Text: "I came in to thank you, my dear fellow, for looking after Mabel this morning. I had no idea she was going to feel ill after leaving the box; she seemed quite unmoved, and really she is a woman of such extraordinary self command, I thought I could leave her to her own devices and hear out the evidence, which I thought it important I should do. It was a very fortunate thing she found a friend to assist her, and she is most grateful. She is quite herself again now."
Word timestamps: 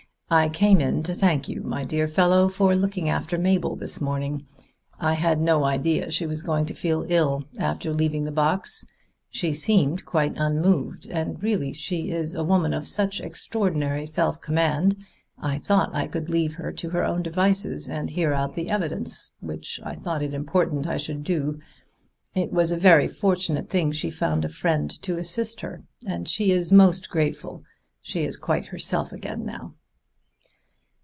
"I 0.33 0.47
came 0.47 0.79
in 0.79 1.03
to 1.03 1.13
thank 1.13 1.49
you, 1.49 1.61
my 1.61 1.83
dear 1.83 2.07
fellow, 2.07 2.47
for 2.47 2.73
looking 2.73 3.09
after 3.09 3.37
Mabel 3.37 3.75
this 3.75 3.99
morning. 3.99 4.45
I 4.97 5.15
had 5.15 5.41
no 5.41 5.65
idea 5.65 6.09
she 6.09 6.25
was 6.25 6.41
going 6.41 6.65
to 6.67 6.73
feel 6.73 7.05
ill 7.09 7.43
after 7.59 7.93
leaving 7.93 8.23
the 8.23 8.31
box; 8.31 8.85
she 9.29 9.51
seemed 9.51 10.05
quite 10.05 10.37
unmoved, 10.37 11.05
and 11.09 11.43
really 11.43 11.73
she 11.73 12.11
is 12.11 12.33
a 12.33 12.45
woman 12.45 12.71
of 12.71 12.87
such 12.87 13.19
extraordinary 13.19 14.05
self 14.05 14.39
command, 14.39 14.95
I 15.37 15.57
thought 15.57 15.93
I 15.93 16.07
could 16.07 16.29
leave 16.29 16.53
her 16.53 16.71
to 16.71 16.89
her 16.91 17.05
own 17.05 17.23
devices 17.23 17.89
and 17.89 18.09
hear 18.09 18.31
out 18.31 18.53
the 18.53 18.69
evidence, 18.69 19.31
which 19.41 19.81
I 19.83 19.95
thought 19.95 20.23
it 20.23 20.33
important 20.33 20.87
I 20.87 20.95
should 20.95 21.25
do. 21.25 21.59
It 22.33 22.53
was 22.53 22.71
a 22.71 22.77
very 22.77 23.09
fortunate 23.09 23.69
thing 23.69 23.91
she 23.91 24.09
found 24.09 24.45
a 24.45 24.47
friend 24.47 24.89
to 25.01 25.17
assist 25.17 25.59
her, 25.59 25.83
and 26.07 26.25
she 26.25 26.51
is 26.51 26.71
most 26.71 27.09
grateful. 27.09 27.65
She 28.01 28.23
is 28.23 28.37
quite 28.37 28.67
herself 28.67 29.11
again 29.11 29.45
now." 29.45 29.73